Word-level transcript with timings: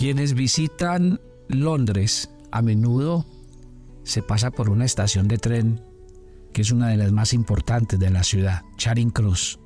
Quienes 0.00 0.32
visitan 0.32 1.20
Londres 1.48 2.30
a 2.52 2.62
menudo 2.62 3.26
se 4.02 4.22
pasa 4.22 4.50
por 4.50 4.70
una 4.70 4.86
estación 4.86 5.28
de 5.28 5.36
tren 5.36 5.84
que 6.54 6.62
es 6.62 6.72
una 6.72 6.88
de 6.88 6.96
las 6.96 7.12
más 7.12 7.34
importantes 7.34 8.00
de 8.00 8.08
la 8.08 8.24
ciudad, 8.24 8.62
Charing 8.78 9.10
Cross. 9.10 9.60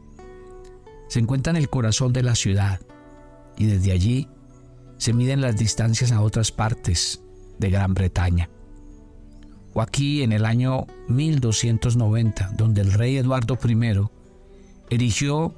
Se 1.06 1.20
encuentra 1.20 1.52
en 1.52 1.56
el 1.56 1.70
corazón 1.70 2.12
de 2.12 2.24
la 2.24 2.34
ciudad 2.34 2.80
y 3.56 3.66
desde 3.66 3.92
allí 3.92 4.28
se 4.98 5.12
miden 5.12 5.40
las 5.40 5.56
distancias 5.56 6.10
a 6.10 6.20
otras 6.20 6.50
partes 6.50 7.22
de 7.60 7.70
Gran 7.70 7.94
Bretaña. 7.94 8.50
O 9.72 9.82
aquí 9.82 10.24
en 10.24 10.32
el 10.32 10.46
año 10.46 10.88
1290, 11.06 12.54
donde 12.56 12.80
el 12.80 12.92
rey 12.92 13.18
Eduardo 13.18 13.56
I 13.64 14.08
erigió 14.90 15.54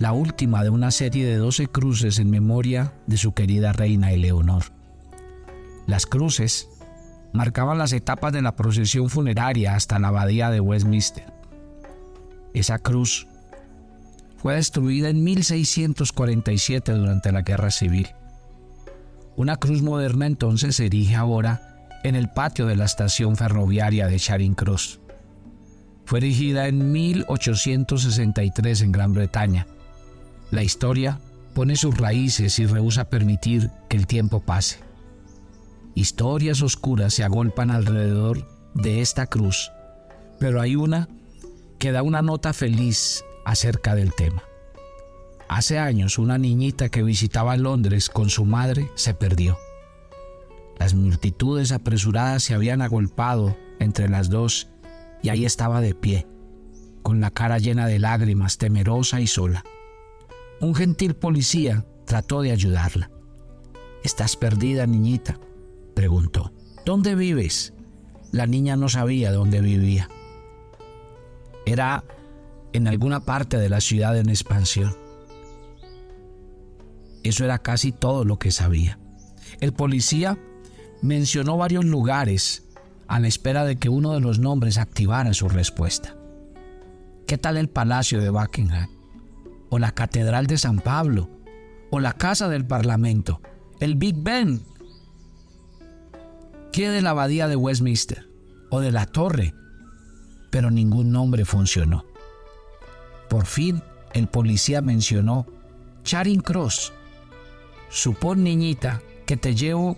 la 0.00 0.12
última 0.12 0.64
de 0.64 0.70
una 0.70 0.90
serie 0.90 1.26
de 1.26 1.36
12 1.36 1.66
cruces 1.66 2.18
en 2.18 2.30
memoria 2.30 2.94
de 3.06 3.18
su 3.18 3.34
querida 3.34 3.74
reina 3.74 4.12
Eleonor. 4.12 4.62
Las 5.86 6.06
cruces 6.06 6.70
marcaban 7.34 7.76
las 7.76 7.92
etapas 7.92 8.32
de 8.32 8.40
la 8.40 8.56
procesión 8.56 9.10
funeraria 9.10 9.74
hasta 9.74 9.98
la 9.98 10.08
abadía 10.08 10.48
de 10.48 10.60
Westminster. 10.60 11.30
Esa 12.54 12.78
cruz 12.78 13.28
fue 14.38 14.54
destruida 14.54 15.10
en 15.10 15.22
1647 15.22 16.92
durante 16.92 17.30
la 17.30 17.42
Guerra 17.42 17.70
Civil. 17.70 18.08
Una 19.36 19.56
cruz 19.56 19.82
moderna 19.82 20.26
entonces 20.26 20.76
se 20.76 20.86
erige 20.86 21.14
ahora 21.14 21.76
en 22.04 22.14
el 22.14 22.30
patio 22.30 22.66
de 22.66 22.76
la 22.76 22.86
estación 22.86 23.36
ferroviaria 23.36 24.06
de 24.06 24.18
Charing 24.18 24.54
Cross. 24.54 24.98
Fue 26.06 26.20
erigida 26.20 26.68
en 26.68 26.90
1863 26.90 28.80
en 28.80 28.92
Gran 28.92 29.12
Bretaña. 29.12 29.66
La 30.50 30.62
historia 30.62 31.20
pone 31.54 31.76
sus 31.76 31.96
raíces 31.96 32.58
y 32.58 32.66
rehúsa 32.66 33.08
permitir 33.08 33.70
que 33.88 33.96
el 33.96 34.06
tiempo 34.06 34.40
pase. 34.40 34.78
Historias 35.94 36.62
oscuras 36.62 37.14
se 37.14 37.24
agolpan 37.24 37.70
alrededor 37.70 38.48
de 38.74 39.00
esta 39.00 39.26
cruz, 39.26 39.70
pero 40.38 40.60
hay 40.60 40.76
una 40.76 41.08
que 41.78 41.92
da 41.92 42.02
una 42.02 42.22
nota 42.22 42.52
feliz 42.52 43.24
acerca 43.44 43.94
del 43.94 44.14
tema. 44.14 44.42
Hace 45.48 45.78
años 45.78 46.18
una 46.18 46.38
niñita 46.38 46.88
que 46.88 47.02
visitaba 47.02 47.56
Londres 47.56 48.08
con 48.08 48.30
su 48.30 48.44
madre 48.44 48.90
se 48.94 49.14
perdió. 49.14 49.58
Las 50.78 50.94
multitudes 50.94 51.72
apresuradas 51.72 52.42
se 52.42 52.54
habían 52.54 52.82
agolpado 52.82 53.56
entre 53.80 54.08
las 54.08 54.30
dos 54.30 54.68
y 55.22 55.28
ahí 55.28 55.44
estaba 55.44 55.80
de 55.80 55.94
pie, 55.94 56.26
con 57.02 57.20
la 57.20 57.30
cara 57.30 57.58
llena 57.58 57.86
de 57.86 57.98
lágrimas, 57.98 58.58
temerosa 58.58 59.20
y 59.20 59.26
sola. 59.26 59.64
Un 60.60 60.74
gentil 60.74 61.14
policía 61.14 61.86
trató 62.04 62.42
de 62.42 62.52
ayudarla. 62.52 63.10
Estás 64.04 64.36
perdida, 64.36 64.86
niñita, 64.86 65.38
preguntó. 65.94 66.52
¿Dónde 66.84 67.14
vives? 67.14 67.72
La 68.30 68.46
niña 68.46 68.76
no 68.76 68.88
sabía 68.88 69.32
dónde 69.32 69.62
vivía. 69.62 70.08
Era 71.64 72.04
en 72.72 72.88
alguna 72.88 73.20
parte 73.20 73.56
de 73.56 73.70
la 73.70 73.80
ciudad 73.80 74.18
en 74.18 74.28
expansión. 74.28 74.94
Eso 77.22 77.44
era 77.44 77.58
casi 77.58 77.90
todo 77.92 78.24
lo 78.24 78.38
que 78.38 78.50
sabía. 78.50 78.98
El 79.60 79.72
policía 79.72 80.38
mencionó 81.02 81.56
varios 81.56 81.84
lugares 81.84 82.66
a 83.08 83.18
la 83.18 83.28
espera 83.28 83.64
de 83.64 83.76
que 83.76 83.88
uno 83.88 84.12
de 84.12 84.20
los 84.20 84.38
nombres 84.38 84.78
activara 84.78 85.32
su 85.32 85.48
respuesta. 85.48 86.16
¿Qué 87.26 87.38
tal 87.38 87.56
el 87.56 87.68
Palacio 87.68 88.20
de 88.20 88.30
Buckingham? 88.30 88.99
¿O 89.70 89.78
la 89.78 89.92
Catedral 89.92 90.46
de 90.46 90.58
San 90.58 90.80
Pablo? 90.80 91.30
¿O 91.90 92.00
la 92.00 92.12
Casa 92.12 92.48
del 92.48 92.66
Parlamento? 92.66 93.40
¿El 93.78 93.94
Big 93.94 94.16
Ben? 94.18 94.60
¿Qué 96.72 96.90
de 96.90 97.02
la 97.02 97.10
Abadía 97.10 97.48
de 97.48 97.56
Westminster? 97.56 98.28
¿O 98.70 98.80
de 98.80 98.92
la 98.92 99.06
Torre? 99.06 99.54
Pero 100.50 100.70
ningún 100.70 101.10
nombre 101.10 101.44
funcionó. 101.44 102.04
Por 103.28 103.46
fin 103.46 103.82
el 104.12 104.26
policía 104.26 104.82
mencionó 104.82 105.46
Charing 106.02 106.40
Cross. 106.40 106.92
Supón, 107.88 108.42
niñita, 108.44 109.02
que 109.26 109.36
te 109.36 109.54
llevo 109.54 109.96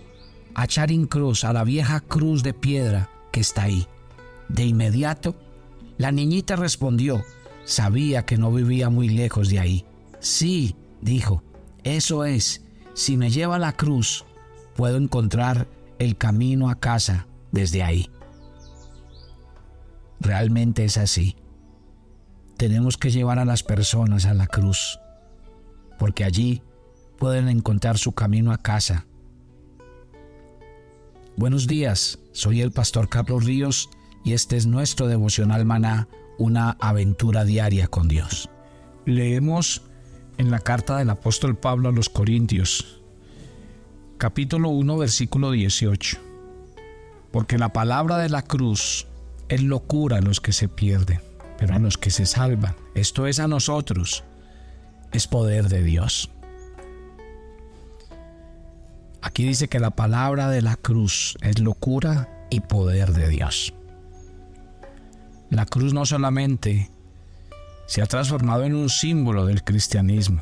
a 0.53 0.67
Charing 0.67 1.07
Cross, 1.07 1.43
a 1.43 1.53
la 1.53 1.63
vieja 1.63 1.99
cruz 1.99 2.43
de 2.43 2.53
piedra 2.53 3.09
que 3.31 3.39
está 3.39 3.63
ahí. 3.63 3.87
De 4.49 4.65
inmediato, 4.65 5.35
la 5.97 6.11
niñita 6.11 6.55
respondió, 6.55 7.23
sabía 7.65 8.25
que 8.25 8.37
no 8.37 8.51
vivía 8.51 8.89
muy 8.89 9.09
lejos 9.09 9.49
de 9.49 9.59
ahí. 9.59 9.85
Sí, 10.19 10.75
dijo, 11.01 11.43
eso 11.83 12.25
es, 12.25 12.63
si 12.93 13.17
me 13.17 13.29
lleva 13.29 13.59
la 13.59 13.73
cruz, 13.73 14.25
puedo 14.75 14.97
encontrar 14.97 15.67
el 15.99 16.17
camino 16.17 16.69
a 16.69 16.79
casa 16.79 17.27
desde 17.51 17.83
ahí. 17.83 18.09
Realmente 20.19 20.85
es 20.85 20.97
así 20.97 21.35
tenemos 22.57 22.97
que 22.97 23.11
llevar 23.11 23.39
a 23.39 23.45
las 23.45 23.61
personas 23.61 24.25
a 24.25 24.33
la 24.33 24.47
cruz, 24.47 24.99
porque 25.99 26.23
allí 26.23 26.61
pueden 27.17 27.49
encontrar 27.49 27.97
su 27.97 28.13
camino 28.13 28.53
a 28.53 28.57
casa. 28.57 29.05
Buenos 31.35 31.67
días, 31.67 32.19
soy 32.31 32.61
el 32.61 32.71
pastor 32.71 33.09
Carlos 33.09 33.43
Ríos 33.43 33.89
y 34.23 34.31
este 34.33 34.55
es 34.55 34.65
nuestro 34.65 35.07
devocional 35.07 35.65
maná, 35.65 36.07
una 36.37 36.71
aventura 36.79 37.45
diaria 37.45 37.87
con 37.87 38.07
Dios. 38.07 38.49
Leemos 39.05 39.81
en 40.37 40.51
la 40.51 40.59
carta 40.59 40.97
del 40.97 41.09
apóstol 41.09 41.57
Pablo 41.57 41.89
a 41.89 41.91
los 41.91 42.09
Corintios, 42.09 43.01
capítulo 44.17 44.69
1, 44.69 44.97
versículo 44.97 45.51
18. 45.51 46.17
Porque 47.31 47.57
la 47.57 47.69
palabra 47.69 48.17
de 48.17 48.29
la 48.29 48.41
cruz 48.41 49.07
es 49.49 49.61
locura 49.61 50.17
a 50.17 50.21
los 50.21 50.39
que 50.39 50.53
se 50.53 50.67
pierden 50.67 51.19
pero 51.57 51.75
a 51.75 51.79
los 51.79 51.97
que 51.97 52.11
se 52.11 52.25
salvan, 52.25 52.75
esto 52.93 53.25
es 53.25 53.39
a 53.39 53.47
nosotros, 53.47 54.25
es 55.13 55.27
poder 55.27 55.69
de 55.69 55.81
Dios. 55.81 56.29
Aquí 59.21 59.45
dice 59.45 59.69
que 59.69 59.79
la 59.79 59.91
palabra 59.91 60.49
de 60.49 60.61
la 60.61 60.75
cruz 60.75 61.37
es 61.41 61.59
locura 61.59 62.47
y 62.49 62.59
poder 62.59 63.13
de 63.13 63.29
Dios. 63.29 63.73
La 65.53 65.67
cruz 65.67 65.93
no 65.93 66.03
solamente 66.03 66.89
se 67.85 68.01
ha 68.01 68.07
transformado 68.07 68.63
en 68.63 68.73
un 68.73 68.89
símbolo 68.89 69.45
del 69.45 69.63
cristianismo, 69.63 70.41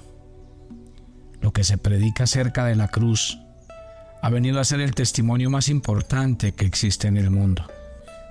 lo 1.41 1.51
que 1.51 1.65
se 1.65 1.77
predica 1.77 2.23
acerca 2.23 2.63
de 2.63 2.77
la 2.77 2.87
cruz 2.87 3.37
ha 4.21 4.29
venido 4.29 4.61
a 4.61 4.63
ser 4.63 4.79
el 4.79 4.95
testimonio 4.95 5.49
más 5.49 5.67
importante 5.67 6.53
que 6.53 6.65
existe 6.65 7.09
en 7.09 7.17
el 7.17 7.29
mundo. 7.29 7.67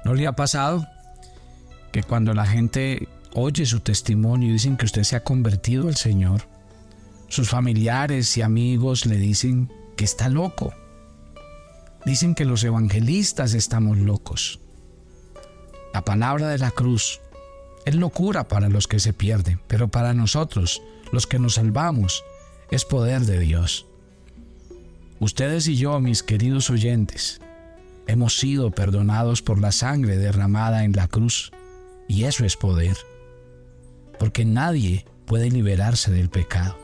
¿No 0.06 0.14
le 0.14 0.26
ha 0.26 0.32
pasado? 0.32 0.86
que 1.92 2.02
cuando 2.02 2.32
la 2.32 2.46
gente 2.46 3.08
oye 3.34 3.66
su 3.66 3.80
testimonio 3.80 4.48
y 4.48 4.52
dicen 4.52 4.78
que 4.78 4.86
usted 4.86 5.02
se 5.02 5.16
ha 5.16 5.22
convertido 5.22 5.88
al 5.88 5.96
Señor, 5.96 6.44
sus 7.28 7.50
familiares 7.50 8.38
y 8.38 8.42
amigos 8.42 9.04
le 9.04 9.18
dicen 9.18 9.70
que 9.98 10.04
está 10.04 10.30
loco. 10.30 10.72
Dicen 12.06 12.34
que 12.34 12.46
los 12.46 12.64
evangelistas 12.64 13.52
estamos 13.52 13.98
locos. 13.98 14.60
La 15.92 16.04
palabra 16.04 16.48
de 16.48 16.58
la 16.58 16.70
cruz 16.70 17.20
es 17.84 17.94
locura 17.94 18.46
para 18.46 18.68
los 18.68 18.86
que 18.86 19.00
se 19.00 19.12
pierden, 19.12 19.60
pero 19.66 19.88
para 19.88 20.14
nosotros, 20.14 20.82
los 21.12 21.26
que 21.26 21.38
nos 21.38 21.54
salvamos, 21.54 22.24
es 22.70 22.84
poder 22.84 23.22
de 23.22 23.38
Dios. 23.40 23.86
Ustedes 25.18 25.66
y 25.66 25.76
yo, 25.76 25.98
mis 26.00 26.22
queridos 26.22 26.70
oyentes, 26.70 27.40
hemos 28.06 28.38
sido 28.38 28.70
perdonados 28.70 29.42
por 29.42 29.60
la 29.60 29.72
sangre 29.72 30.16
derramada 30.16 30.84
en 30.84 30.92
la 30.92 31.08
cruz 31.08 31.52
y 32.08 32.24
eso 32.24 32.44
es 32.44 32.56
poder. 32.56 32.96
Porque 34.18 34.44
nadie 34.44 35.04
puede 35.26 35.50
liberarse 35.50 36.10
del 36.10 36.30
pecado. 36.30 36.79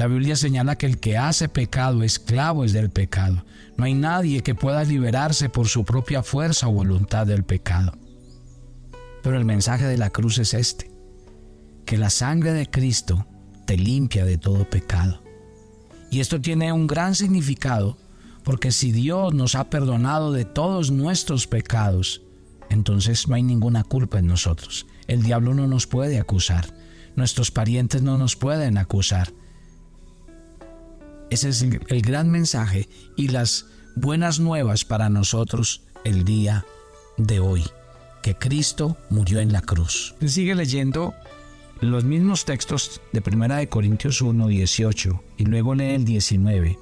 La 0.00 0.06
Biblia 0.06 0.34
señala 0.34 0.78
que 0.78 0.86
el 0.86 0.98
que 0.98 1.18
hace 1.18 1.50
pecado, 1.50 2.02
esclavo 2.02 2.64
es 2.64 2.72
del 2.72 2.88
pecado. 2.88 3.44
No 3.76 3.84
hay 3.84 3.92
nadie 3.92 4.42
que 4.42 4.54
pueda 4.54 4.82
liberarse 4.82 5.50
por 5.50 5.68
su 5.68 5.84
propia 5.84 6.22
fuerza 6.22 6.68
o 6.68 6.72
voluntad 6.72 7.26
del 7.26 7.44
pecado. 7.44 7.92
Pero 9.22 9.36
el 9.36 9.44
mensaje 9.44 9.84
de 9.84 9.98
la 9.98 10.08
cruz 10.08 10.38
es 10.38 10.54
este, 10.54 10.90
que 11.84 11.98
la 11.98 12.08
sangre 12.08 12.54
de 12.54 12.70
Cristo 12.70 13.26
te 13.66 13.76
limpia 13.76 14.24
de 14.24 14.38
todo 14.38 14.64
pecado. 14.64 15.22
Y 16.10 16.20
esto 16.20 16.40
tiene 16.40 16.72
un 16.72 16.86
gran 16.86 17.14
significado, 17.14 17.98
porque 18.42 18.72
si 18.72 18.92
Dios 18.92 19.34
nos 19.34 19.54
ha 19.54 19.68
perdonado 19.68 20.32
de 20.32 20.46
todos 20.46 20.90
nuestros 20.90 21.46
pecados, 21.46 22.22
entonces 22.70 23.28
no 23.28 23.34
hay 23.34 23.42
ninguna 23.42 23.84
culpa 23.84 24.18
en 24.18 24.28
nosotros. 24.28 24.86
El 25.08 25.22
diablo 25.22 25.52
no 25.52 25.66
nos 25.66 25.86
puede 25.86 26.18
acusar. 26.18 26.74
Nuestros 27.16 27.50
parientes 27.50 28.00
no 28.00 28.16
nos 28.16 28.34
pueden 28.34 28.78
acusar. 28.78 29.34
Ese 31.30 31.50
es 31.50 31.62
el, 31.62 32.02
gran 32.02 32.28
mensaje 32.30 32.88
y 33.16 33.28
las 33.28 33.66
buenas 33.94 34.40
nuevas 34.40 34.84
para 34.84 35.08
nosotros 35.08 35.82
el 36.04 36.24
día 36.24 36.66
de 37.16 37.38
hoy, 37.38 37.64
que 38.22 38.34
Cristo 38.34 38.96
murió 39.10 39.38
en 39.38 39.52
la 39.52 39.62
cruz. 39.62 40.14
Sigue 40.26 40.56
leyendo 40.56 41.14
los 41.80 42.04
mismos 42.04 42.44
textos 42.44 43.00
de 43.12 43.22
1 43.24 43.56
de 43.56 43.68
Corintios 43.68 44.20
1, 44.20 44.48
18 44.48 45.22
y 45.38 45.44
luego 45.44 45.74
lee 45.74 45.94
el 45.94 46.04
19. 46.04 46.78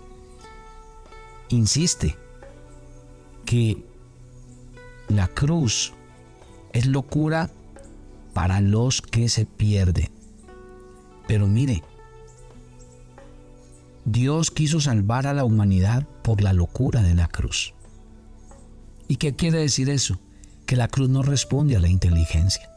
insiste 1.51 2.17
que 3.45 3.83
la 5.09 5.29
cruz 5.29 5.93
es 6.73 6.87
locura 6.87 7.51
para 8.35 8.61
los 8.61 9.03
que 9.03 9.29
se 9.29 9.47
pierden. 9.47 10.11
Pero 11.27 11.47
mire, 11.47 11.83
Dios 14.11 14.51
quiso 14.51 14.81
salvar 14.81 15.27
a 15.27 15.35
la 15.35 15.45
humanidad 15.45 16.09
por 16.23 16.41
la 16.41 16.55
locura 16.55 17.03
de 17.03 17.15
la 17.15 17.29
cruz. 17.29 17.75
¿Y 19.07 19.17
qué 19.17 19.37
quiere 19.37 19.59
decir 19.59 19.91
eso? 19.91 20.19
Que 20.65 20.77
la 20.77 20.89
cruz 20.89 21.11
no 21.11 21.23
responde 21.23 21.77
a 21.77 21.81
la 21.81 21.89
inteligencia. 21.89 22.71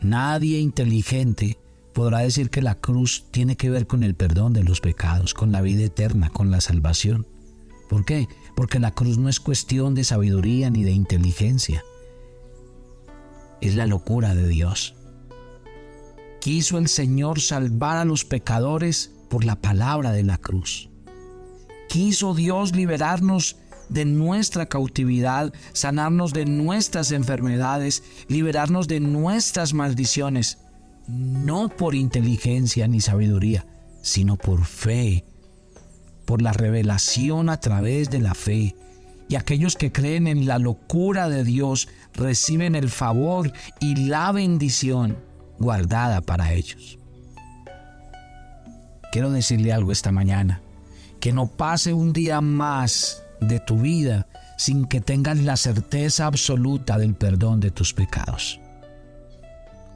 Nadie 0.00 0.58
inteligente 0.58 1.58
podrá 1.92 2.20
decir 2.20 2.48
que 2.48 2.62
la 2.62 2.76
cruz 2.76 3.26
tiene 3.30 3.56
que 3.56 3.68
ver 3.68 3.86
con 3.86 4.02
el 4.02 4.14
perdón 4.14 4.54
de 4.54 4.64
los 4.64 4.80
pecados, 4.80 5.34
con 5.34 5.52
la 5.52 5.60
vida 5.60 5.84
eterna, 5.84 6.30
con 6.30 6.50
la 6.50 6.60
salvación. 6.60 7.26
¿Por 7.88 8.04
qué? 8.04 8.28
Porque 8.56 8.78
la 8.78 8.92
cruz 8.92 9.18
no 9.18 9.28
es 9.28 9.40
cuestión 9.40 9.94
de 9.94 10.04
sabiduría 10.04 10.70
ni 10.70 10.82
de 10.82 10.92
inteligencia. 10.92 11.84
Es 13.60 13.74
la 13.74 13.86
locura 13.86 14.34
de 14.34 14.48
Dios. 14.48 14.94
Quiso 16.40 16.78
el 16.78 16.88
Señor 16.88 17.40
salvar 17.40 17.98
a 17.98 18.04
los 18.04 18.24
pecadores 18.24 19.17
por 19.28 19.44
la 19.44 19.56
palabra 19.56 20.12
de 20.12 20.22
la 20.22 20.38
cruz. 20.38 20.90
Quiso 21.88 22.34
Dios 22.34 22.74
liberarnos 22.74 23.56
de 23.88 24.04
nuestra 24.04 24.66
cautividad, 24.66 25.52
sanarnos 25.72 26.32
de 26.32 26.44
nuestras 26.44 27.12
enfermedades, 27.12 28.02
liberarnos 28.28 28.88
de 28.88 29.00
nuestras 29.00 29.72
maldiciones, 29.74 30.58
no 31.06 31.68
por 31.68 31.94
inteligencia 31.94 32.86
ni 32.86 33.00
sabiduría, 33.00 33.66
sino 34.02 34.36
por 34.36 34.64
fe, 34.64 35.24
por 36.26 36.42
la 36.42 36.52
revelación 36.52 37.48
a 37.48 37.58
través 37.58 38.10
de 38.10 38.20
la 38.20 38.34
fe. 38.34 38.76
Y 39.30 39.36
aquellos 39.36 39.76
que 39.76 39.92
creen 39.92 40.26
en 40.26 40.46
la 40.46 40.58
locura 40.58 41.28
de 41.28 41.44
Dios 41.44 41.88
reciben 42.14 42.74
el 42.74 42.88
favor 42.88 43.52
y 43.80 43.96
la 44.06 44.32
bendición 44.32 45.18
guardada 45.58 46.20
para 46.20 46.52
ellos. 46.52 46.97
Quiero 49.12 49.30
decirle 49.30 49.72
algo 49.72 49.92
esta 49.92 50.12
mañana, 50.12 50.62
que 51.20 51.32
no 51.32 51.46
pase 51.48 51.92
un 51.92 52.12
día 52.12 52.40
más 52.40 53.22
de 53.40 53.60
tu 53.60 53.78
vida 53.78 54.26
sin 54.56 54.84
que 54.86 55.00
tengas 55.00 55.38
la 55.38 55.56
certeza 55.56 56.26
absoluta 56.26 56.98
del 56.98 57.14
perdón 57.14 57.60
de 57.60 57.70
tus 57.70 57.94
pecados. 57.94 58.60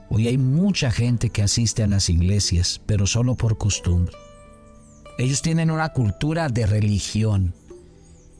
Hoy 0.08 0.28
hay 0.28 0.38
mucha 0.38 0.90
gente 0.90 1.30
que 1.30 1.42
asiste 1.42 1.82
a 1.82 1.86
las 1.86 2.08
iglesias, 2.08 2.80
pero 2.86 3.06
solo 3.06 3.34
por 3.34 3.58
costumbre. 3.58 4.14
Ellos 5.18 5.42
tienen 5.42 5.70
una 5.70 5.92
cultura 5.92 6.48
de 6.48 6.66
religión 6.66 7.54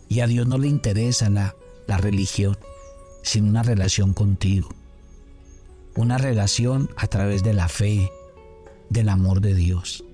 y 0.09 0.21
a 0.21 0.27
Dios 0.27 0.47
no 0.47 0.59
le 0.59 0.69
interesa 0.69 1.29
la, 1.29 1.55
la 1.87 1.97
religión, 1.99 2.57
sino 3.23 3.49
una 3.49 3.63
relación 3.63 4.15
contigo. 4.15 4.69
Una 5.97 6.19
relación 6.19 6.89
a 6.97 7.07
través 7.07 7.43
de 7.43 7.53
la 7.53 7.69
fe, 7.69 8.11
del 8.91 9.09
amor 9.09 9.41
de 9.41 9.55
Dios. 9.55 10.05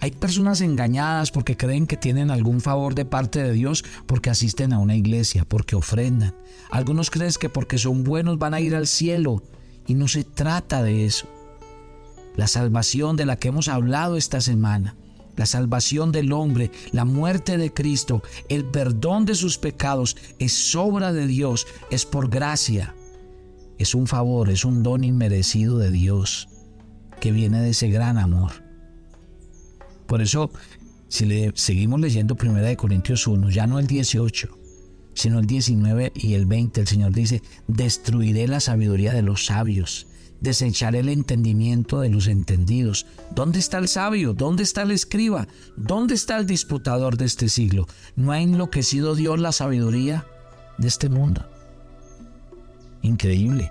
Hay 0.00 0.12
personas 0.12 0.62
engañadas 0.62 1.30
porque 1.30 1.58
creen 1.58 1.86
que 1.86 1.98
tienen 1.98 2.30
algún 2.30 2.62
favor 2.62 2.94
de 2.94 3.04
parte 3.04 3.42
de 3.42 3.52
Dios 3.52 3.84
porque 4.06 4.30
asisten 4.30 4.72
a 4.72 4.78
una 4.78 4.96
iglesia, 4.96 5.44
porque 5.44 5.76
ofrendan. 5.76 6.34
Algunos 6.70 7.10
creen 7.10 7.32
que 7.38 7.50
porque 7.50 7.76
son 7.76 8.02
buenos 8.02 8.38
van 8.38 8.54
a 8.54 8.60
ir 8.60 8.74
al 8.74 8.86
cielo 8.86 9.42
y 9.86 9.94
no 9.94 10.08
se 10.08 10.24
trata 10.24 10.82
de 10.82 11.04
eso. 11.04 11.26
La 12.36 12.46
salvación 12.46 13.16
de 13.16 13.26
la 13.26 13.36
que 13.36 13.48
hemos 13.48 13.68
hablado 13.68 14.16
esta 14.16 14.40
semana, 14.40 14.96
la 15.36 15.44
salvación 15.44 16.12
del 16.12 16.32
hombre, 16.32 16.70
la 16.92 17.04
muerte 17.04 17.58
de 17.58 17.72
Cristo, 17.72 18.22
el 18.48 18.64
perdón 18.64 19.26
de 19.26 19.34
sus 19.34 19.58
pecados 19.58 20.16
es 20.38 20.74
obra 20.74 21.12
de 21.12 21.26
Dios, 21.26 21.66
es 21.90 22.06
por 22.06 22.30
gracia. 22.30 22.94
Es 23.78 23.94
un 23.94 24.06
favor, 24.06 24.48
es 24.48 24.64
un 24.64 24.82
don 24.82 25.04
inmerecido 25.04 25.76
de 25.78 25.90
Dios 25.90 26.48
que 27.20 27.32
viene 27.32 27.60
de 27.60 27.70
ese 27.70 27.88
gran 27.90 28.16
amor. 28.16 28.69
Por 30.10 30.22
eso, 30.22 30.50
si 31.06 31.24
le 31.24 31.52
seguimos 31.54 32.00
leyendo 32.00 32.34
1 32.34 32.76
Corintios 32.76 33.28
1, 33.28 33.48
ya 33.50 33.68
no 33.68 33.78
el 33.78 33.86
18, 33.86 34.58
sino 35.14 35.38
el 35.38 35.46
19 35.46 36.10
y 36.16 36.34
el 36.34 36.46
20, 36.46 36.80
el 36.80 36.88
Señor 36.88 37.12
dice, 37.12 37.42
destruiré 37.68 38.48
la 38.48 38.58
sabiduría 38.58 39.12
de 39.12 39.22
los 39.22 39.46
sabios, 39.46 40.08
desecharé 40.40 40.98
el 40.98 41.10
entendimiento 41.10 42.00
de 42.00 42.08
los 42.08 42.26
entendidos. 42.26 43.06
¿Dónde 43.36 43.60
está 43.60 43.78
el 43.78 43.86
sabio? 43.86 44.34
¿Dónde 44.34 44.64
está 44.64 44.82
el 44.82 44.90
escriba? 44.90 45.46
¿Dónde 45.76 46.16
está 46.16 46.38
el 46.38 46.46
disputador 46.46 47.16
de 47.16 47.26
este 47.26 47.48
siglo? 47.48 47.86
¿No 48.16 48.32
ha 48.32 48.40
enloquecido 48.40 49.14
Dios 49.14 49.38
la 49.38 49.52
sabiduría 49.52 50.26
de 50.76 50.88
este 50.88 51.08
mundo? 51.08 51.46
Increíble. 53.02 53.70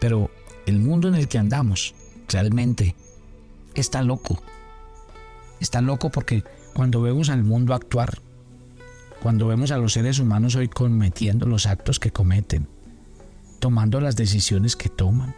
Pero 0.00 0.32
el 0.66 0.80
mundo 0.80 1.06
en 1.06 1.14
el 1.14 1.28
que 1.28 1.38
andamos 1.38 1.94
realmente 2.28 2.96
está 3.76 4.02
loco. 4.02 4.42
Está 5.64 5.80
loco 5.80 6.10
porque 6.10 6.44
cuando 6.74 7.00
vemos 7.00 7.30
al 7.30 7.42
mundo 7.42 7.72
actuar, 7.72 8.18
cuando 9.22 9.46
vemos 9.46 9.70
a 9.70 9.78
los 9.78 9.94
seres 9.94 10.18
humanos 10.18 10.56
hoy 10.56 10.68
cometiendo 10.68 11.46
los 11.46 11.64
actos 11.64 11.98
que 11.98 12.10
cometen, 12.10 12.68
tomando 13.60 13.98
las 13.98 14.14
decisiones 14.14 14.76
que 14.76 14.90
toman, 14.90 15.34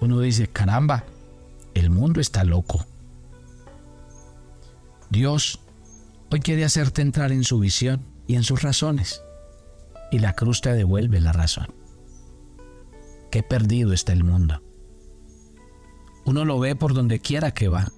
uno 0.00 0.18
dice, 0.20 0.48
caramba, 0.48 1.04
el 1.74 1.90
mundo 1.90 2.22
está 2.22 2.42
loco. 2.42 2.86
Dios 5.10 5.60
hoy 6.30 6.40
quiere 6.40 6.64
hacerte 6.64 7.02
entrar 7.02 7.30
en 7.30 7.44
su 7.44 7.58
visión 7.58 8.00
y 8.26 8.36
en 8.36 8.44
sus 8.44 8.62
razones, 8.62 9.20
y 10.10 10.20
la 10.20 10.32
cruz 10.32 10.62
te 10.62 10.72
devuelve 10.72 11.20
la 11.20 11.32
razón. 11.32 11.66
Qué 13.30 13.42
perdido 13.42 13.92
está 13.92 14.14
el 14.14 14.24
mundo. 14.24 14.62
Uno 16.24 16.46
lo 16.46 16.58
ve 16.58 16.74
por 16.76 16.94
donde 16.94 17.20
quiera 17.20 17.50
que 17.50 17.68
va 17.68 17.92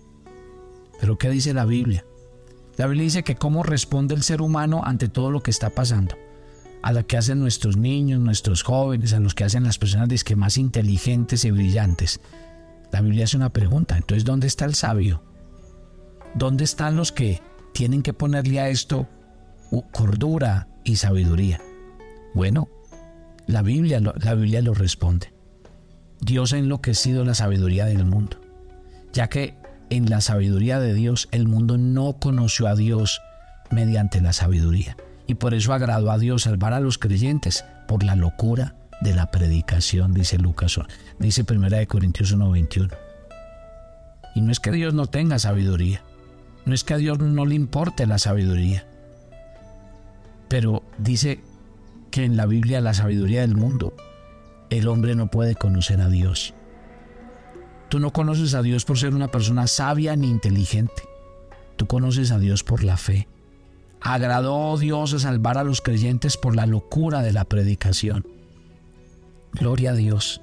pero 1.00 1.19
¿qué 1.19 1.31
dice 1.31 1.54
la 1.54 1.64
Biblia? 1.64 2.04
La 2.76 2.87
Biblia 2.87 3.04
dice 3.04 3.25
que 3.25 3.37
cómo 3.37 3.62
responde 3.62 4.14
el 4.14 4.22
ser 4.22 4.43
humano 4.43 4.82
ante 4.84 5.08
todo 5.08 5.31
lo 5.31 5.43
que 5.43 5.50
está 5.50 5.70
pasando. 5.70 6.16
A 6.82 6.93
lo 6.93 7.06
que 7.06 7.16
hacen 7.16 7.40
nuestros 7.40 7.76
niños, 7.76 8.20
nuestros 8.20 8.62
jóvenes, 8.62 9.12
a 9.12 9.20
los 9.20 9.34
que 9.34 9.44
hacen 9.44 9.64
las 9.64 9.78
personas 9.78 10.25
que 10.25 10.37
más 10.37 10.58
inteligentes 10.58 11.44
y 11.44 11.50
brillantes. 11.50 12.20
La 12.93 13.00
Biblia 13.00 13.25
hace 13.25 13.37
una 13.37 13.50
pregunta. 13.50 13.96
Entonces, 13.96 14.25
¿dónde 14.25 14.46
está 14.46 14.66
el 14.66 14.75
sabio? 14.75 15.22
¿Dónde 16.34 16.64
están 16.64 16.96
los 16.96 17.12
que 17.12 17.40
tienen 17.72 18.02
que 18.02 18.12
ponerle 18.12 18.60
a 18.60 18.69
esto 18.69 19.08
cordura 19.90 20.68
y 20.85 20.97
sabiduría? 20.97 21.61
Bueno, 22.35 22.68
la 23.47 23.62
Biblia, 23.62 24.00
la 24.00 24.35
Biblia 24.35 24.61
lo 24.61 24.75
responde. 24.75 25.32
Dios 26.21 26.52
ha 26.52 26.59
enloquecido 26.59 27.25
la 27.25 27.35
sabiduría 27.35 27.87
del 27.87 28.04
mundo, 28.04 28.38
ya 29.12 29.28
que 29.28 29.56
en 29.90 30.11
la 30.11 30.21
sabiduría 30.21 30.81
de 30.81 30.95
Dios, 30.95 31.28
el 31.31 31.47
mundo 31.47 31.78
no 31.78 32.14
conoció 32.19 32.66
a 32.66 32.75
Dios 32.75 33.21
mediante 33.71 34.21
la 34.21 34.33
sabiduría. 34.33 34.97
Y 35.26 35.35
por 35.35 35.55
eso 35.55 35.73
agradó 35.73 36.11
a 36.11 36.19
Dios 36.19 36.43
salvar 36.43 36.73
a 36.73 36.81
los 36.81 36.99
creyentes 36.99 37.64
por 37.88 38.02
la 38.02 38.16
locura 38.16 38.75
de 39.00 39.14
la 39.14 39.31
predicación, 39.31 40.14
dice 40.14 40.38
Lucas, 40.38 40.78
dice 41.19 41.45
1 41.49 41.87
Corintios 41.87 42.33
1:21. 42.33 42.90
Y 44.35 44.40
no 44.40 44.52
es 44.52 44.61
que 44.61 44.71
Dios 44.71 44.95
no 44.95 45.07
tenga 45.07 45.38
sabiduría, 45.38 46.02
no 46.64 46.75
es 46.75 46.85
que 46.85 46.95
a 46.95 46.99
Dios 46.99 47.19
no 47.19 47.47
le 47.47 47.55
importe 47.55 48.07
la 48.07 48.19
sabiduría, 48.19 48.87
pero 50.49 50.83
dice 50.99 51.40
que 52.11 52.25
en 52.25 52.37
la 52.37 52.47
Biblia 52.47 52.81
la 52.81 52.95
sabiduría 52.95 53.40
del 53.40 53.57
mundo, 53.57 53.95
el 54.71 54.88
hombre 54.88 55.14
no 55.14 55.28
puede 55.28 55.55
conocer 55.55 56.00
a 56.00 56.09
Dios. 56.09 56.55
Tú 57.88 58.00
no 58.00 58.12
conoces 58.12 58.55
a 58.55 58.62
Dios 58.62 58.85
por 58.85 58.99
ser 58.99 59.14
una 59.14 59.28
persona 59.28 59.66
sabia 59.66 60.16
ni 60.16 60.28
inteligente. 60.28 61.02
Tú 61.76 61.87
conoces 61.87 62.31
a 62.31 62.38
Dios 62.38 62.64
por 62.64 62.83
la 62.83 62.97
fe. 62.97 63.28
Agradó 64.00 64.76
Dios 64.78 65.14
a 65.14 65.19
salvar 65.19 65.59
a 65.59 65.64
los 65.64 65.81
creyentes 65.81 66.37
por 66.37 66.57
la 66.57 66.66
locura 66.66 67.23
de 67.23 67.33
la 67.33 67.45
predicación. 67.45 68.26
Gloria 69.52 69.90
a 69.90 69.95
Dios. 69.95 70.40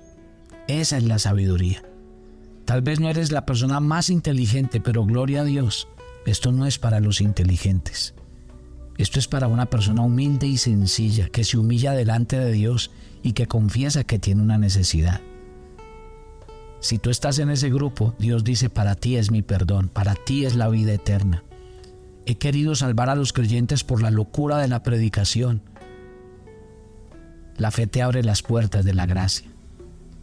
Esa 0.68 0.98
es 0.98 1.04
la 1.04 1.20
sabiduría. 1.20 1.84
Tal 2.66 2.82
vez 2.82 3.00
no 3.00 3.10
eres 3.10 3.32
la 3.32 3.46
persona 3.46 3.80
más 3.80 4.10
inteligente, 4.10 4.80
pero 4.80 5.06
gloria 5.06 5.42
a 5.42 5.46
Dios. 5.46 5.88
Esto 6.26 6.52
no 6.52 6.66
es 6.66 6.80
para 6.80 7.02
los 7.02 7.20
inteligentes. 7.20 8.14
Esto 8.98 9.20
es 9.20 9.28
para 9.28 9.48
una 9.48 9.66
persona 9.66 10.02
humilde 10.02 10.48
y 10.48 10.58
sencilla 10.58 11.28
que 11.30 11.44
se 11.44 11.58
humilla 11.58 11.92
delante 11.92 12.40
de 12.40 12.52
Dios 12.52 12.92
y 13.22 13.34
que 13.34 13.48
confiesa 13.48 14.04
que 14.04 14.20
tiene 14.20 14.42
una 14.42 14.58
necesidad. 14.58 15.22
Si 16.84 16.98
tú 16.98 17.10
estás 17.10 17.40
en 17.40 17.50
ese 17.50 17.70
grupo, 17.70 18.13
Dios 18.20 18.44
dice, 18.44 18.70
para 18.70 18.96
ti 18.96 19.16
es 19.16 19.32
mi 19.32 19.42
perdón, 19.42 19.88
para 19.88 20.16
ti 20.16 20.46
es 20.46 20.54
la 20.54 20.68
vida 20.68 20.92
eterna. 20.92 21.46
He 22.25 22.36
querido 22.36 22.75
salvar 22.75 23.10
a 23.10 23.16
los 23.16 23.32
creyentes 23.32 23.86
por 23.86 24.02
la 24.02 24.12
locura 24.12 24.58
de 24.58 24.68
la 24.68 24.84
predicación. 24.84 25.62
La 27.56 27.72
fe 27.72 27.88
te 27.88 28.02
abre 28.02 28.22
las 28.22 28.42
puertas 28.42 28.84
de 28.84 28.94
la 28.94 29.06
gracia. 29.06 29.50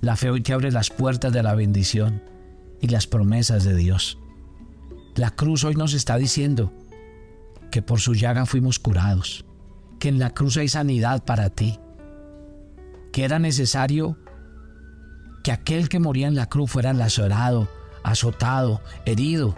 La 0.02 0.16
fe 0.16 0.28
hoy 0.28 0.42
te 0.42 0.52
abre 0.52 0.70
las 0.70 0.90
puertas 0.90 1.32
de 1.32 1.42
la 1.42 1.54
bendición 1.54 2.22
y 2.78 2.88
las 2.88 3.06
promesas 3.06 3.64
de 3.64 3.74
Dios. 3.74 4.18
La 5.14 5.30
cruz 5.30 5.64
hoy 5.64 5.76
nos 5.76 5.94
está 5.94 6.18
diciendo 6.18 6.74
que 7.70 7.80
por 7.80 8.00
su 8.00 8.12
llaga 8.12 8.44
fuimos 8.44 8.78
curados, 8.78 9.46
que 9.98 10.10
en 10.10 10.18
la 10.18 10.34
cruz 10.34 10.58
hay 10.58 10.68
sanidad 10.68 11.24
para 11.24 11.48
ti, 11.48 11.78
que 13.14 13.24
era 13.24 13.38
necesario 13.38 14.18
que 15.42 15.52
aquel 15.52 15.88
que 15.88 15.98
moría 15.98 16.28
en 16.28 16.34
la 16.34 16.46
cruz 16.46 16.70
fuera 16.70 16.92
lacerado, 16.92 17.68
azotado, 18.02 18.80
herido, 19.04 19.56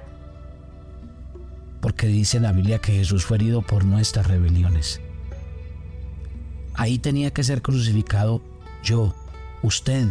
porque 1.81 2.07
dice 2.07 2.39
la 2.39 2.53
Biblia 2.53 2.79
que 2.79 2.93
Jesús 2.93 3.25
fue 3.25 3.39
herido 3.39 3.63
por 3.63 3.85
nuestras 3.85 4.29
rebeliones. 4.29 5.01
Ahí 6.75 6.99
tenía 6.99 7.33
que 7.33 7.43
ser 7.43 7.61
crucificado 7.61 8.41
yo, 8.83 9.15
usted. 9.63 10.09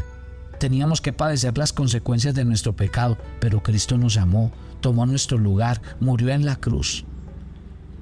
Teníamos 0.60 1.02
que 1.02 1.14
padecer 1.14 1.58
las 1.58 1.74
consecuencias 1.74 2.36
de 2.36 2.46
nuestro 2.46 2.74
pecado, 2.74 3.18
pero 3.40 3.64
Cristo 3.64 3.98
nos 3.98 4.18
amó, 4.18 4.52
tomó 4.82 5.06
nuestro 5.06 5.38
lugar, 5.38 5.82
murió 6.00 6.30
en 6.30 6.46
la 6.46 6.58
cruz. 6.58 7.06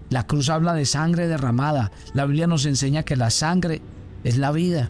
La 0.09 0.25
cruz 0.25 0.49
habla 0.49 0.73
de 0.73 0.85
sangre 0.85 1.27
derramada. 1.27 1.91
La 2.13 2.25
Biblia 2.25 2.47
nos 2.47 2.65
enseña 2.65 3.03
que 3.03 3.15
la 3.15 3.29
sangre 3.29 3.81
es 4.23 4.37
la 4.37 4.51
vida. 4.51 4.89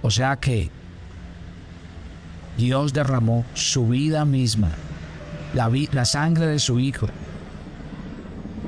O 0.00 0.10
sea 0.10 0.40
que 0.40 0.70
Dios 2.56 2.92
derramó 2.92 3.44
su 3.54 3.88
vida 3.88 4.24
misma, 4.24 4.70
la, 5.54 6.04
sangre 6.04 6.46
de 6.46 6.58
su 6.58 6.78
Hijo, 6.78 7.08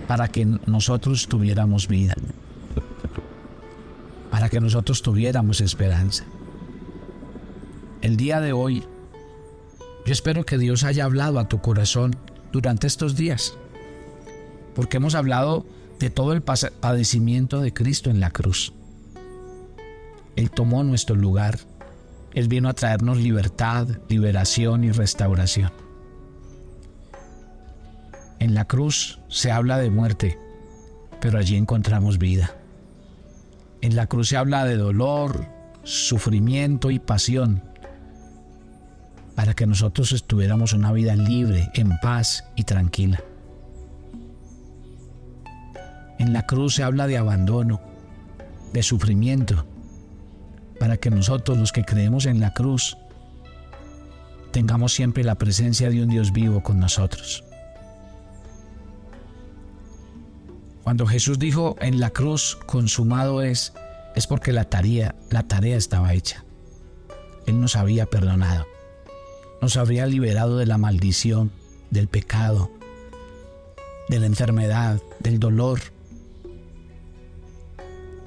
para 0.08 0.28
que 0.28 0.44
nosotros 0.44 1.28
tuviéramos 1.28 1.88
vida, 1.88 2.14
para 4.30 4.48
que 4.48 4.60
nosotros 4.60 5.02
tuviéramos 5.02 5.60
esperanza. 5.60 6.24
El 8.00 8.16
día 8.16 8.40
de 8.40 8.52
hoy, 8.52 8.84
yo 10.06 10.12
espero 10.12 10.44
que 10.44 10.58
Dios 10.58 10.84
haya 10.84 11.04
hablado 11.04 11.38
a 11.38 11.48
tu 11.48 11.60
corazón 11.60 12.16
durante 12.52 12.86
estos 12.86 13.16
días, 13.16 13.54
porque 14.74 14.96
hemos 14.96 15.14
hablado 15.14 15.66
de 15.98 16.10
todo 16.10 16.32
el 16.32 16.42
padecimiento 16.42 17.60
de 17.60 17.72
Cristo 17.72 18.10
en 18.10 18.20
la 18.20 18.30
cruz. 18.30 18.72
Él 20.36 20.50
tomó 20.50 20.82
nuestro 20.82 21.14
lugar 21.14 21.58
él 22.34 22.48
vino 22.48 22.68
a 22.68 22.74
traernos 22.74 23.18
libertad, 23.18 23.86
liberación 24.08 24.84
y 24.84 24.90
restauración. 24.90 25.72
En 28.40 28.54
la 28.54 28.66
cruz 28.66 29.20
se 29.28 29.52
habla 29.52 29.78
de 29.78 29.90
muerte, 29.90 30.38
pero 31.20 31.38
allí 31.38 31.56
encontramos 31.56 32.18
vida. 32.18 32.56
En 33.80 33.94
la 33.94 34.06
cruz 34.06 34.28
se 34.28 34.36
habla 34.36 34.64
de 34.64 34.76
dolor, 34.76 35.46
sufrimiento 35.84 36.90
y 36.90 36.98
pasión, 36.98 37.62
para 39.36 39.54
que 39.54 39.66
nosotros 39.66 40.12
estuviéramos 40.12 40.72
una 40.72 40.92
vida 40.92 41.14
libre, 41.14 41.70
en 41.74 41.98
paz 42.02 42.44
y 42.56 42.64
tranquila. 42.64 43.22
En 46.18 46.32
la 46.32 46.46
cruz 46.46 46.76
se 46.76 46.82
habla 46.82 47.06
de 47.06 47.18
abandono, 47.18 47.80
de 48.72 48.82
sufrimiento, 48.82 49.66
para 50.78 50.96
que 50.96 51.10
nosotros 51.10 51.58
los 51.58 51.72
que 51.72 51.84
creemos 51.84 52.26
en 52.26 52.40
la 52.40 52.52
cruz 52.52 52.96
tengamos 54.50 54.92
siempre 54.92 55.24
la 55.24 55.34
presencia 55.34 55.90
de 55.90 56.02
un 56.02 56.08
Dios 56.08 56.32
vivo 56.32 56.62
con 56.62 56.78
nosotros. 56.78 57.44
Cuando 60.84 61.06
Jesús 61.06 61.38
dijo 61.38 61.76
en 61.80 61.98
la 61.98 62.10
cruz 62.10 62.58
consumado 62.66 63.42
es, 63.42 63.72
es 64.14 64.26
porque 64.26 64.52
la 64.52 64.64
tarea, 64.64 65.14
la 65.30 65.42
tarea 65.48 65.76
estaba 65.76 66.12
hecha. 66.12 66.44
Él 67.46 67.60
nos 67.60 67.74
había 67.74 68.06
perdonado, 68.06 68.66
nos 69.60 69.76
habría 69.76 70.06
liberado 70.06 70.58
de 70.58 70.66
la 70.66 70.78
maldición, 70.78 71.50
del 71.90 72.06
pecado, 72.06 72.70
de 74.08 74.20
la 74.20 74.26
enfermedad, 74.26 75.00
del 75.20 75.40
dolor. 75.40 75.80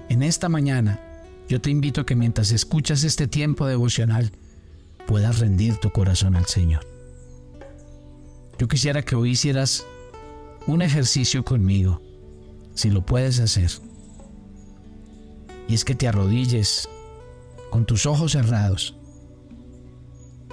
En 0.09 0.23
esta 0.23 0.49
mañana 0.49 1.06
yo 1.47 1.61
te 1.61 1.69
invito 1.69 2.01
a 2.01 2.05
que 2.05 2.15
mientras 2.15 2.51
escuchas 2.51 3.03
este 3.03 3.27
tiempo 3.27 3.65
devocional 3.67 4.31
puedas 5.05 5.39
rendir 5.39 5.77
tu 5.77 5.91
corazón 5.91 6.35
al 6.35 6.45
Señor. 6.45 6.85
Yo 8.59 8.67
quisiera 8.67 9.01
que 9.03 9.15
hoy 9.15 9.31
hicieras 9.31 9.85
un 10.65 10.81
ejercicio 10.81 11.45
conmigo, 11.45 12.01
si 12.73 12.89
lo 12.89 13.05
puedes 13.05 13.39
hacer. 13.39 13.71
Y 15.67 15.75
es 15.75 15.85
que 15.85 15.95
te 15.95 16.07
arrodilles 16.07 16.89
con 17.69 17.85
tus 17.85 18.05
ojos 18.05 18.33
cerrados 18.33 18.95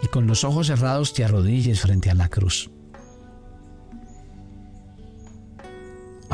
y 0.03 0.07
con 0.09 0.27
los 0.27 0.45
ojos 0.45 0.67
cerrados 0.69 1.13
te 1.13 1.25
arrodilles 1.25 1.81
frente 1.81 2.11
a 2.11 2.15
la 2.15 2.29
cruz. 2.29 2.71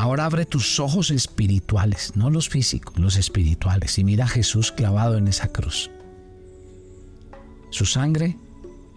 Ahora 0.01 0.25
abre 0.25 0.47
tus 0.47 0.79
ojos 0.79 1.11
espirituales, 1.11 2.13
no 2.15 2.31
los 2.31 2.49
físicos, 2.49 2.97
los 2.97 3.17
espirituales, 3.17 3.99
y 3.99 4.03
mira 4.03 4.25
a 4.25 4.27
Jesús 4.27 4.71
clavado 4.71 5.15
en 5.15 5.27
esa 5.27 5.49
cruz. 5.49 5.91
Su 7.69 7.85
sangre 7.85 8.35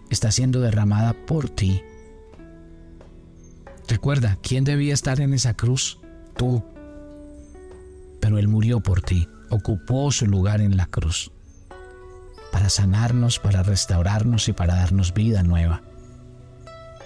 está 0.09 0.31
siendo 0.31 0.61
derramada 0.61 1.13
por 1.13 1.47
ti. 1.47 1.83
Recuerda, 3.87 4.39
¿quién 4.41 4.63
debía 4.63 4.95
estar 4.95 5.21
en 5.21 5.35
esa 5.35 5.53
cruz? 5.53 5.99
Tú. 6.37 6.63
Pero 8.19 8.39
Él 8.39 8.47
murió 8.47 8.79
por 8.79 9.03
ti, 9.03 9.29
ocupó 9.51 10.11
su 10.11 10.25
lugar 10.25 10.59
en 10.59 10.75
la 10.75 10.87
cruz, 10.87 11.31
para 12.51 12.71
sanarnos, 12.71 13.37
para 13.37 13.61
restaurarnos 13.61 14.49
y 14.49 14.53
para 14.53 14.73
darnos 14.73 15.13
vida 15.13 15.43
nueva. 15.43 15.83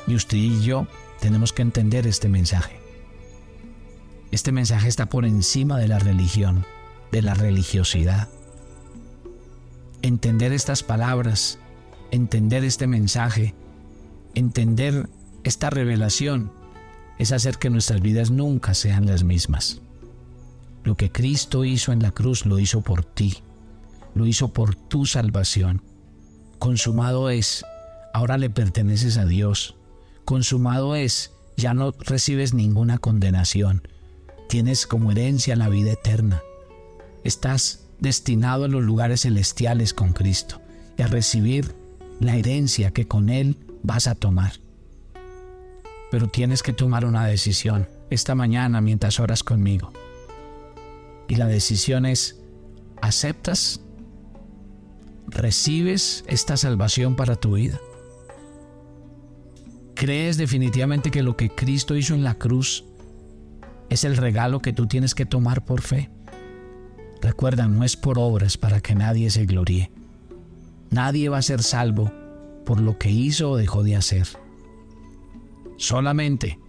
Y 0.08 0.16
usted 0.16 0.38
y 0.38 0.62
yo 0.64 0.88
tenemos 1.20 1.52
que 1.52 1.64
entender 1.64 2.08
este 2.08 2.30
mensaje. 2.30 2.79
Este 4.32 4.52
mensaje 4.52 4.88
está 4.88 5.08
por 5.08 5.26
encima 5.26 5.80
de 5.80 5.88
la 5.88 5.98
religión, 5.98 6.66
de 7.12 7.24
la 7.24 7.34
religiosidad. 7.34 8.30
Entender 10.04 10.54
estas 10.54 10.84
palabras, 10.84 11.58
entender 12.12 12.64
este 12.64 12.86
mensaje, 12.86 13.56
entender 14.36 15.10
esta 15.44 15.72
revelación 15.72 16.52
es 17.18 17.32
hacer 17.32 17.58
que 17.58 17.72
nuestras 17.72 18.02
vidas 18.02 18.30
nunca 18.30 18.76
sean 18.76 19.08
las 19.08 19.24
mismas. 19.24 19.82
Lo 20.84 20.96
que 20.96 21.12
Cristo 21.12 21.66
hizo 21.66 21.92
en 21.92 22.04
la 22.04 22.12
cruz 22.12 22.46
lo 22.46 22.60
hizo 22.60 22.82
por 22.82 23.04
ti, 23.04 23.40
lo 24.14 24.28
hizo 24.28 24.54
por 24.54 24.76
tu 24.76 25.08
salvación. 25.08 25.82
Consumado 26.60 27.32
es, 27.32 27.66
ahora 28.14 28.38
le 28.38 28.52
perteneces 28.52 29.18
a 29.18 29.26
Dios. 29.26 29.76
Consumado 30.24 30.96
es, 30.96 31.34
ya 31.58 31.74
no 31.74 31.92
recibes 31.92 32.54
ninguna 32.54 33.00
condenación 33.00 33.82
tienes 34.50 34.88
como 34.88 35.12
herencia 35.12 35.56
la 35.56 35.70
vida 35.70 35.92
eterna. 35.92 36.42
Estás 37.24 37.86
destinado 38.00 38.66
a 38.66 38.68
los 38.68 38.84
lugares 38.84 39.22
celestiales 39.22 39.94
con 39.94 40.12
Cristo 40.12 40.60
y 40.98 41.04
a 41.04 41.08
recibir 41.08 41.76
la 42.20 42.36
herencia 42.36 42.92
que 42.92 43.08
con 43.08 43.30
Él 43.30 43.58
vas 43.84 44.08
a 44.08 44.16
tomar. 44.16 44.54
Pero 46.10 46.28
tienes 46.28 46.64
que 46.64 46.74
tomar 46.74 47.06
una 47.06 47.28
decisión 47.28 47.88
esta 48.10 48.34
mañana 48.34 48.82
mientras 48.82 49.20
oras 49.20 49.44
conmigo. 49.44 49.94
Y 51.28 51.36
la 51.36 51.46
decisión 51.46 52.08
es, 52.08 52.42
¿aceptas? 53.04 53.82
¿Recibes 55.28 56.24
esta 56.26 56.58
salvación 56.58 57.16
para 57.16 57.36
tu 57.36 57.54
vida? 57.54 57.80
¿Crees 59.94 60.38
definitivamente 60.38 61.12
que 61.12 61.22
lo 61.22 61.38
que 61.38 61.52
Cristo 61.52 61.96
hizo 61.96 62.16
en 62.16 62.24
la 62.24 62.34
cruz 62.34 62.89
es 63.90 64.04
el 64.04 64.18
regalo 64.18 64.62
que 64.62 64.74
tú 64.74 64.88
tienes 64.88 65.16
que 65.16 65.26
tomar 65.26 65.66
por 65.66 65.82
fe. 65.82 66.10
Recuerda, 67.22 67.68
no 67.68 67.84
es 67.84 67.98
por 67.98 68.18
obras 68.18 68.58
para 68.58 68.82
que 68.82 68.96
nadie 68.96 69.30
se 69.30 69.46
gloríe. 69.46 69.92
Nadie 70.90 71.30
va 71.30 71.38
a 71.38 71.44
ser 71.44 71.64
salvo 71.64 72.12
por 72.66 72.80
lo 72.80 72.98
que 72.98 73.12
hizo 73.12 73.52
o 73.52 73.58
dejó 73.58 73.84
de 73.84 73.96
hacer. 73.96 74.28
Solamente 75.78 76.60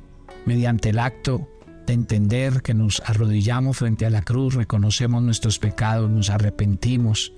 mediante 0.46 0.90
el 0.90 0.98
acto 0.98 1.48
de 1.86 1.92
entender 1.94 2.62
que 2.62 2.74
nos 2.74 3.02
arrodillamos 3.04 3.78
frente 3.78 4.06
a 4.06 4.10
la 4.10 4.22
cruz, 4.22 4.54
reconocemos 4.54 5.22
nuestros 5.22 5.58
pecados, 5.58 6.10
nos 6.10 6.30
arrepentimos 6.30 7.32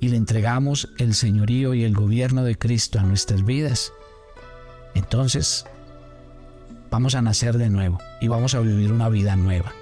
y 0.00 0.08
le 0.08 0.16
entregamos 0.16 0.90
el 0.98 1.14
señorío 1.14 1.74
y 1.74 1.84
el 1.84 1.94
gobierno 1.94 2.44
de 2.44 2.56
Cristo 2.56 2.98
a 2.98 3.04
nuestras 3.04 3.44
vidas, 3.44 3.92
entonces 4.94 5.64
vamos 6.94 7.16
a 7.16 7.22
nacer 7.22 7.58
de 7.58 7.70
nuevo 7.70 7.98
y 8.20 8.28
vamos 8.28 8.54
a 8.54 8.60
vivir 8.60 8.92
una 8.92 9.08
vida 9.08 9.34
nueva. 9.34 9.72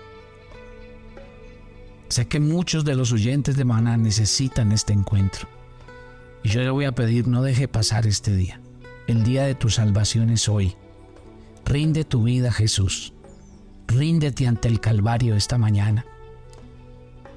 Sé 2.09 2.27
que 2.27 2.41
muchos 2.41 2.87
de 2.87 2.95
los 2.95 3.13
oyentes 3.13 3.55
de 3.55 3.67
Maná 3.67 3.99
necesitan 3.99 4.73
este 4.73 4.95
encuentro. 4.95 5.47
Y 6.43 6.49
yo 6.49 6.63
le 6.63 6.71
voy 6.71 6.87
a 6.87 6.93
pedir, 6.93 7.29
no 7.29 7.43
deje 7.43 7.69
pasar 7.69 8.07
este 8.07 8.35
día. 8.35 8.63
El 9.07 9.25
día 9.25 9.45
de 9.45 9.55
tu 9.55 9.69
salvación 9.69 10.31
es 10.31 10.49
hoy. 10.49 10.75
Rinde 11.67 12.05
tu 12.05 12.23
vida 12.23 12.51
Jesús. 12.51 13.13
Ríndete 13.89 14.47
ante 14.47 14.69
el 14.69 14.81
Calvario 14.81 15.37
esta 15.37 15.59
mañana. 15.59 16.07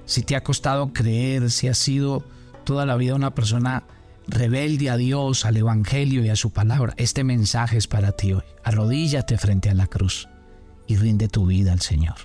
Si 0.05 0.21
te 0.21 0.37
ha 0.37 0.43
costado 0.43 0.93
creer, 0.93 1.51
si 1.51 1.67
has 1.67 1.77
sido 1.77 2.23
toda 2.63 2.85
la 2.85 2.95
vida 2.95 3.13
una 3.13 3.35
persona 3.35 3.83
rebelde 4.27 4.89
a 4.89 4.97
Dios, 4.97 5.45
al 5.45 5.57
Evangelio 5.57 6.23
y 6.23 6.29
a 6.29 6.35
su 6.35 6.51
palabra, 6.51 6.93
este 6.97 7.23
mensaje 7.23 7.77
es 7.77 7.87
para 7.87 8.11
ti 8.13 8.33
hoy. 8.33 8.43
Arrodíllate 8.63 9.37
frente 9.37 9.69
a 9.69 9.73
la 9.73 9.87
cruz 9.87 10.27
y 10.87 10.95
rinde 10.95 11.27
tu 11.27 11.45
vida 11.45 11.73
al 11.73 11.81
Señor. 11.81 12.15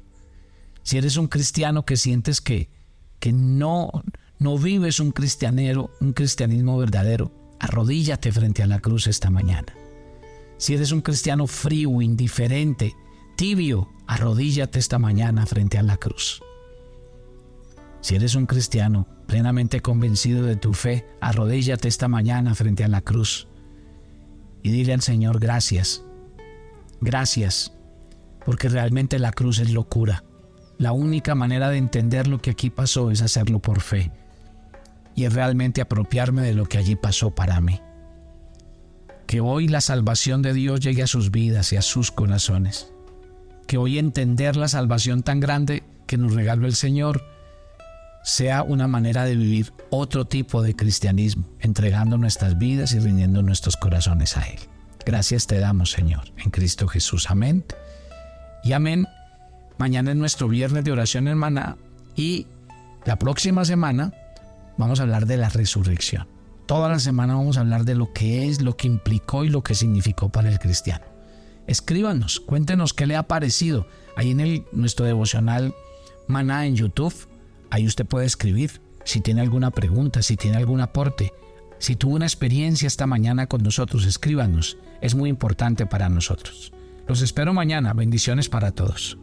Si 0.83 0.99
eres 0.99 1.17
un 1.17 1.29
cristiano 1.29 1.85
que 1.85 1.97
sientes 1.97 2.41
que, 2.41 2.71
que 3.19 3.33
no, 3.33 3.91
no 4.39 4.59
vives 4.59 5.01
un 5.01 5.13
cristianero, 5.13 5.91
un 6.01 6.13
cristianismo 6.13 6.79
verdadero, 6.79 7.31
arrodíllate 7.59 8.33
frente 8.33 8.63
a 8.63 8.67
la 8.67 8.81
cruz 8.81 9.07
esta 9.07 9.31
mañana. 9.31 9.75
Si 10.57 10.75
eres 10.75 10.93
un 10.93 11.01
cristiano 11.01 11.47
frío, 11.47 12.03
indiferente, 12.03 12.95
tibio, 13.37 13.89
arrodíllate 14.07 14.79
esta 14.79 14.99
mañana 14.99 15.47
frente 15.47 15.79
a 15.79 15.83
la 15.83 15.97
cruz. 15.97 16.43
Si 18.01 18.15
eres 18.15 18.35
un 18.35 18.47
cristiano 18.47 19.07
plenamente 19.27 19.81
convencido 19.81 20.45
de 20.45 20.57
tu 20.57 20.73
fe, 20.73 21.07
arrodíllate 21.21 21.89
esta 21.89 22.09
mañana 22.09 22.55
frente 22.55 22.85
a 22.85 22.89
la 22.89 23.03
cruz 23.03 23.47
y 24.63 24.71
dile 24.71 24.93
al 24.93 25.03
Señor 25.03 25.39
gracias. 25.39 26.03
Gracias, 27.01 27.73
porque 28.45 28.69
realmente 28.69 29.19
la 29.19 29.33
cruz 29.33 29.59
es 29.59 29.71
locura. 29.71 30.25
La 30.79 30.93
única 30.93 31.35
manera 31.35 31.69
de 31.69 31.79
entender 31.79 32.27
lo 32.27 32.41
que 32.41 32.51
aquí 32.51 32.71
pasó 32.71 33.11
es 33.11 33.23
hacerlo 33.23 33.61
por 33.61 33.81
fe 33.81 34.11
y 35.15 35.25
es 35.25 35.35
realmente 35.35 35.81
apropiarme 35.81 36.43
de 36.43 36.55
lo 36.55 36.67
que 36.67 36.79
allí 36.79 36.97
pasó 36.97 37.35
para 37.35 37.61
mí. 37.61 37.81
Que 39.27 39.41
hoy 39.41 39.69
la 39.69 39.81
salvación 39.81 40.43
de 40.43 40.55
Dios 40.55 40.81
llegue 40.81 41.03
a 41.03 41.07
sus 41.07 41.31
vidas 41.31 41.73
y 41.73 41.77
a 41.77 41.83
sus 41.83 42.11
corazones. 42.11 42.93
Que 43.67 43.77
hoy 43.77 43.99
entender 43.99 44.57
la 44.57 44.69
salvación 44.69 45.23
tan 45.23 45.39
grande 45.39 45.85
que 46.07 46.17
nos 46.17 46.35
regaló 46.35 46.67
el 46.67 46.75
Señor 46.75 47.23
sea 48.23 48.63
una 48.63 48.87
manera 48.87 49.25
de 49.25 49.37
vivir 49.37 49.73
otro 49.91 50.27
tipo 50.27 50.63
de 50.63 50.77
cristianismo, 50.77 51.45
entregando 51.61 52.19
nuestras 52.19 52.59
vidas 52.59 52.93
y 52.93 52.99
rindiendo 52.99 53.43
nuestros 53.43 53.77
corazones 53.77 54.37
a 54.37 54.43
Él. 54.43 54.59
Gracias 55.07 55.47
te 55.47 55.59
damos, 55.59 55.91
Señor, 55.91 56.33
en 56.37 56.51
Cristo 56.51 56.87
Jesús. 56.87 57.31
Amén. 57.31 57.65
Y 58.63 58.73
amén. 58.73 59.07
Mañana 59.79 60.11
es 60.11 60.17
nuestro 60.17 60.49
viernes 60.49 60.85
de 60.85 60.93
oración 60.93 61.27
hermana 61.27 61.77
y 62.15 62.47
la 63.07 63.17
próxima 63.17 63.65
semana 63.65 64.13
vamos 64.77 65.01
a 65.01 65.05
hablar 65.05 65.27
de 65.27 65.39
la 65.39 65.49
resurrección. 65.49 66.29
Toda 66.67 66.89
la 66.89 66.99
semana 66.99 67.35
vamos 67.35 67.57
a 67.57 67.61
hablar 67.61 67.85
de 67.85 67.95
lo 67.95 68.13
que 68.13 68.47
es, 68.47 68.61
lo 68.61 68.77
que 68.77 68.87
implicó 68.87 69.45
y 69.45 69.49
lo 69.49 69.63
que 69.63 69.75
significó 69.75 70.29
para 70.29 70.51
el 70.51 70.59
cristiano. 70.59 71.07
Escríbanos, 71.67 72.41
cuéntenos 72.41 72.93
qué 72.93 73.07
le 73.07 73.17
ha 73.17 73.23
parecido. 73.23 73.87
Ahí 74.17 74.33
en 74.33 74.41
el, 74.41 74.65
nuestro 74.73 75.07
devocional 75.07 75.75
Maná 76.29 76.67
en 76.67 76.77
YouTube 76.77 77.30
Ahí 77.71 77.87
usted 77.87 78.05
puede 78.05 78.27
escribir 78.27 78.81
si 79.05 79.21
tiene 79.21 79.41
alguna 79.41 79.71
pregunta, 79.71 80.23
si 80.23 80.37
tiene 80.37 80.57
algún 80.57 80.81
aporte. 80.81 81.33
Si 81.79 81.97
tuvo 81.97 82.17
una 82.17 82.27
experiencia 82.27 82.87
esta 82.87 83.07
mañana 83.07 83.47
con 83.47 83.63
nosotros, 83.63 84.05
escríbanos. 84.05 84.77
Es 85.01 85.15
muy 85.15 85.31
importante 85.31 85.87
para 85.87 86.09
nosotros. 86.09 86.73
Los 87.07 87.23
espero 87.23 87.55
mañana. 87.55 87.93
Bendiciones 87.95 88.49
para 88.49 88.73
todos. 88.73 89.17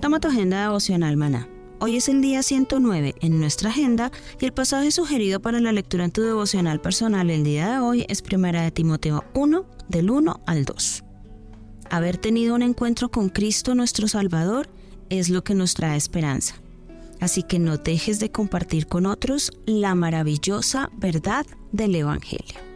Toma 0.00 0.20
tu 0.20 0.28
agenda 0.28 0.62
devocional, 0.62 1.16
maná 1.16 1.55
Hoy 1.78 1.96
es 1.96 2.08
el 2.08 2.22
día 2.22 2.42
109 2.42 3.16
en 3.20 3.38
nuestra 3.38 3.68
agenda 3.68 4.10
y 4.40 4.46
el 4.46 4.54
pasaje 4.54 4.90
sugerido 4.90 5.40
para 5.40 5.60
la 5.60 5.72
lectura 5.72 6.06
en 6.06 6.10
tu 6.10 6.22
devocional 6.22 6.80
personal 6.80 7.28
el 7.28 7.44
día 7.44 7.72
de 7.72 7.78
hoy 7.80 8.06
es 8.08 8.22
1 8.22 8.50
de 8.50 8.70
Timoteo 8.70 9.24
1 9.34 9.66
del 9.86 10.10
1 10.10 10.40
al 10.46 10.64
2. 10.64 11.04
Haber 11.90 12.16
tenido 12.16 12.54
un 12.54 12.62
encuentro 12.62 13.10
con 13.10 13.28
Cristo 13.28 13.74
nuestro 13.74 14.08
Salvador 14.08 14.70
es 15.10 15.28
lo 15.28 15.44
que 15.44 15.54
nos 15.54 15.74
trae 15.74 15.98
esperanza. 15.98 16.54
Así 17.20 17.42
que 17.42 17.58
no 17.58 17.76
dejes 17.76 18.20
de 18.20 18.30
compartir 18.30 18.86
con 18.86 19.04
otros 19.04 19.52
la 19.66 19.94
maravillosa 19.94 20.90
verdad 20.96 21.44
del 21.72 21.94
Evangelio. 21.94 22.75